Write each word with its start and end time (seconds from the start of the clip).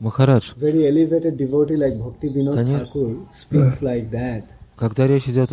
Махарадж, 0.00 0.52
Конечно. 2.54 2.88
Когда 4.76 5.06
речь 5.06 5.28
идет 5.28 5.52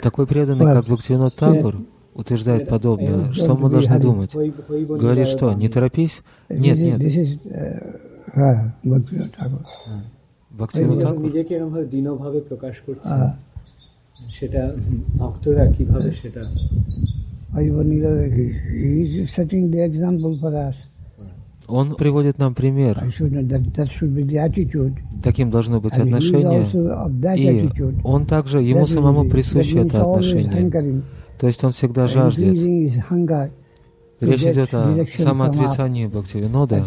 такой 0.00 0.26
преданный, 0.26 0.66
как 0.66 0.86
Бхактивинод 0.86 1.36
Тагур, 1.36 1.76
утверждает 2.14 2.68
подобное, 2.68 3.32
что 3.32 3.56
мы 3.56 3.70
должны 3.70 3.98
думать? 3.98 4.34
Говорит, 4.34 5.28
что, 5.28 5.52
не 5.52 5.68
торопись? 5.68 6.22
Нет, 6.48 6.76
нет, 6.76 7.00
This 7.00 7.16
is 7.16 7.38
он 21.68 21.94
приводит 21.94 22.38
нам 22.38 22.54
пример. 22.54 23.02
Таким 25.22 25.50
должно 25.50 25.80
быть 25.80 25.96
отношение. 25.96 26.68
И 27.36 27.70
он 28.04 28.26
также, 28.26 28.60
ему 28.60 28.86
самому 28.86 29.28
присуще 29.28 29.78
это 29.80 30.02
отношение. 30.02 31.02
То 31.38 31.46
есть 31.46 31.62
он 31.64 31.72
всегда 31.72 32.06
жаждет. 32.06 32.52
Речь 34.20 34.44
идет 34.44 34.72
о 34.72 35.04
самоотрицании 35.18 36.06
Бхактивинода. 36.06 36.84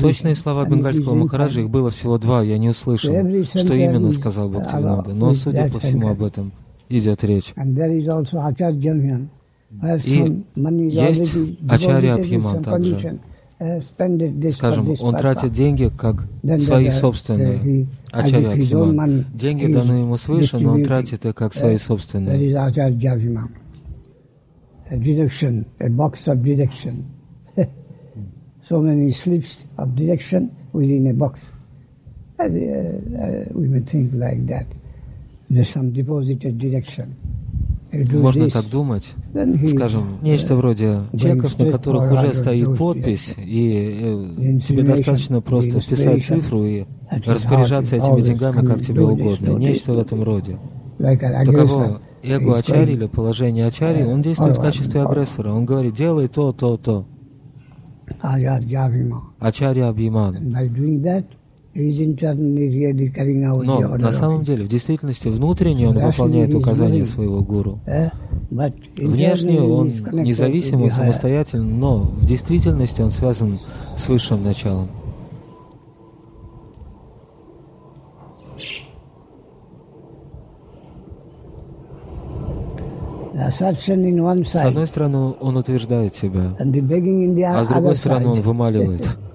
Точные 0.00 0.34
слова 0.34 0.66
бенгальского 0.66 1.14
махараджи 1.14 1.60
их 1.62 1.70
было 1.70 1.90
всего 1.90 2.18
два, 2.18 2.42
я 2.42 2.58
не 2.58 2.70
услышал, 2.70 3.14
что 3.54 3.74
именно 3.74 4.10
сказал 4.10 4.50
Бхактивинода. 4.50 5.14
Но, 5.14 5.32
судя 5.34 5.70
по 5.70 5.78
всему, 5.78 6.08
об 6.08 6.22
этом 6.22 6.52
идет 6.88 7.22
речь. 7.24 7.54
И 10.04 10.44
есть 10.90 11.34
Abhiman 12.14 12.62
some 12.62 12.62
также. 12.62 13.18
Uh, 13.58 14.50
Скажем, 14.50 14.96
он 15.00 15.14
тратит 15.14 15.52
деньги 15.52 15.88
как 15.96 16.26
свои 16.58 16.90
собственные. 16.90 17.86
Ачарья 18.10 18.50
Абхиман. 18.50 19.24
Деньги 19.32 19.72
даны 19.72 20.00
ему 20.00 20.16
свыше, 20.16 20.58
но 20.58 20.72
он 20.72 20.82
тратит 20.82 21.24
их 21.24 21.34
как 21.36 21.54
свои 21.54 21.78
собственные. 21.78 22.50
is 22.50 22.54
Acharya 22.56 22.90
Jnana. 22.90 23.48
A 24.90 24.96
deduction, 24.96 25.64
a 25.78 25.88
box 25.88 26.26
of 26.26 26.42
deduction. 26.42 27.04
so 28.68 28.80
many 28.80 29.12
slips 29.12 29.60
of 29.78 29.94
deduction 29.94 30.50
within 30.72 31.06
a 31.06 31.14
box. 31.14 31.52
As, 32.38 32.56
uh, 32.56 32.58
uh, 32.58 33.44
we 33.52 33.68
may 33.68 33.80
think 33.80 34.12
like 34.14 34.44
that. 34.48 34.66
There's 35.48 35.70
some 35.70 35.92
deposited 35.92 36.58
deduction. 36.58 37.14
Можно 37.92 38.48
так 38.48 38.68
думать. 38.70 39.12
Скажем, 39.68 40.18
нечто 40.22 40.56
вроде 40.56 41.02
чеков, 41.18 41.58
на 41.58 41.70
которых 41.70 42.10
уже 42.12 42.34
стоит 42.34 42.76
подпись, 42.76 43.34
и 43.36 44.00
э, 44.38 44.60
тебе 44.66 44.82
достаточно 44.82 45.40
просто 45.40 45.80
вписать 45.80 46.24
цифру 46.24 46.64
и 46.64 46.84
распоряжаться 47.26 47.96
этими 47.96 48.22
деньгами 48.22 48.66
как 48.66 48.80
тебе 48.80 49.02
угодно. 49.02 49.50
Нечто 49.58 49.92
в 49.92 49.98
этом 49.98 50.22
роде. 50.22 50.58
Таково 50.98 52.00
эго 52.22 52.56
Ачари 52.58 52.92
или 52.92 53.06
положение 53.06 53.66
Ачари, 53.66 54.04
он 54.04 54.22
действует 54.22 54.56
в 54.56 54.60
качестве 54.60 55.02
агрессора. 55.02 55.52
Он 55.52 55.66
говорит, 55.66 55.94
делай 55.94 56.28
то, 56.28 56.52
то, 56.52 56.76
то. 56.76 57.04
Acharya 59.40 59.92
Jnana. 59.92 60.38
Но 61.74 61.80
на 63.96 64.12
самом 64.12 64.44
деле, 64.44 64.64
в 64.64 64.68
действительности, 64.68 65.28
внутренне 65.28 65.88
он 65.88 65.98
выполняет 65.98 66.54
указания 66.54 67.06
своего 67.06 67.42
гуру. 67.42 67.80
But 68.50 68.74
Внешне 68.96 69.62
он 69.62 69.88
независим, 70.12 70.82
он 70.82 70.90
самостоятельный, 70.90 71.72
но 71.72 72.02
в 72.02 72.26
действительности 72.26 73.00
он 73.00 73.10
связан 73.10 73.58
с 73.96 74.06
высшим 74.08 74.44
началом. 74.44 74.88
С 83.50 84.54
одной 84.54 84.86
стороны, 84.86 85.34
он 85.40 85.56
утверждает 85.56 86.14
себя, 86.14 86.54
а 86.58 87.64
с 87.64 87.68
другой 87.68 87.96
стороны, 87.96 88.28
он 88.28 88.40
вымаливает. 88.42 89.16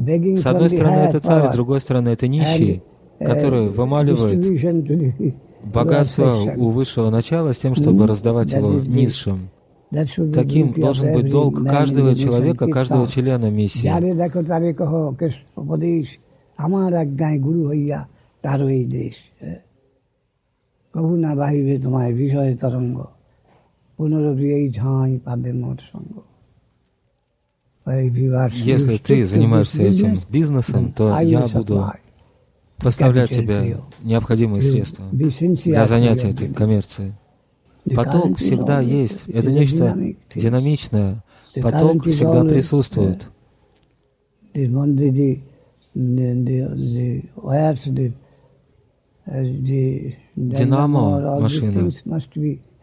Begging 0.00 0.36
С 0.36 0.42
from 0.44 0.50
одной 0.50 0.68
the 0.68 0.76
стороны, 0.76 0.96
higher 0.96 1.08
это 1.08 1.20
царь, 1.20 1.42
с 1.42 1.46
power 1.46 1.52
другой 1.52 1.80
стороны, 1.80 2.08
это 2.10 2.28
нищий, 2.28 2.82
and, 3.20 3.26
который 3.26 3.66
uh, 3.66 3.70
вымаливает 3.70 4.38
distribution 4.38 4.86
to 4.86 4.94
the 4.98 5.34
богатство 5.64 6.24
lower 6.24 6.46
section. 6.46 6.58
у 6.58 6.70
высшего 6.70 7.10
начала 7.10 7.52
с 7.54 7.58
тем, 7.58 7.74
чтобы 7.74 8.04
Mhm. 8.04 8.08
раздавать 8.08 8.52
That 8.52 8.58
его 8.58 8.70
is 8.78 8.82
the- 8.84 8.88
низшим. 8.88 9.48
That 9.92 10.06
should 10.12 10.30
be 10.30 10.34
Таким 10.34 10.66
duty 10.68 10.78
of 10.78 10.80
должен 10.80 11.12
быть 11.14 11.24
every 11.26 11.30
долг 11.30 11.54
man 11.60 11.68
каждого 11.70 12.08
in 12.10 12.14
the 12.14 12.22
человека, 12.24 12.64
mission 12.64 12.72
каждого 12.72 13.04
Kirtan. 13.06 13.12
члена 13.14 13.50
миссии. 13.50 13.86
যারে 13.90 14.10
দেখো 14.14 14.40
তারে 14.50 14.70
কহ 14.80 14.92
কৃষ্ণ 15.20 15.42
উপদেশ 15.62 16.04
আমার 16.58 16.90
আজ্ঞায় 16.94 17.38
গুরু 17.46 17.62
হইয়া 17.70 17.98
তারও 18.44 18.66
এই 18.68 18.84
দেশ 18.98 19.14
হ্যাঁ। 19.42 19.60
কবু 20.94 21.12
না 21.24 21.30
বাহিবে 21.34 21.74
তোমায় 21.84 22.12
বিষয় 22.22 22.50
তরঙ্গ 22.62 22.96
পুনরবি 23.98 24.48
এই 24.58 24.66
ঝাঁই 24.70 25.12
পাবে 25.26 25.50
মোট 25.62 25.78
সঙ্গ 25.92 26.12
এই 26.12 26.22
viewers, 26.22 26.22
you 26.22 26.29
если 27.85 28.97
ты 28.97 29.25
занимаешься 29.25 29.81
этим 29.81 30.21
бизнесом, 30.29 30.91
то 30.93 31.19
я 31.19 31.47
буду 31.47 31.91
поставлять 32.77 33.31
тебе 33.31 33.79
необходимые 34.01 34.61
средства 34.61 35.05
для 35.11 35.85
занятия 35.85 36.29
этой. 36.29 36.47
The 37.85 37.95
Поток 37.95 38.37
всегда 38.37 38.79
есть. 38.79 39.27
Это 39.27 39.51
нечто 39.51 39.97
динамичное. 40.35 41.23
Поток 41.61 42.05
всегда 42.05 42.43
присутствует. 42.43 43.27
uh, 49.27 50.15
Динамо 50.35 51.39
машина. 51.39 51.91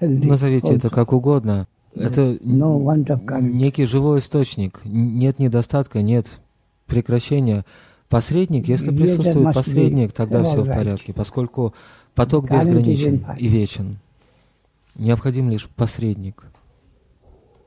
Назовите 0.00 0.74
это 0.74 0.90
как 0.90 1.12
угодно. 1.12 1.66
Это 1.96 2.38
некий 2.42 3.86
живой 3.86 4.20
источник. 4.20 4.80
Нет 4.84 5.38
недостатка, 5.38 6.02
нет 6.02 6.40
прекращения. 6.86 7.64
Посредник, 8.08 8.68
если 8.68 8.90
присутствует 8.96 9.54
посредник, 9.54 10.12
тогда 10.12 10.44
все 10.44 10.62
в 10.62 10.66
порядке, 10.66 11.12
поскольку 11.12 11.74
поток 12.14 12.50
безграничен 12.50 13.24
и 13.38 13.48
вечен. 13.48 13.98
Необходим 14.94 15.50
лишь 15.50 15.68
посредник. 15.68 16.44